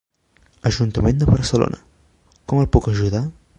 Ajuntament 0.69 1.19
de 1.19 1.27
Barcelona, 1.31 1.81
com 2.53 2.65
el 2.65 2.69
puc 2.77 2.91
ajudar? 2.97 3.25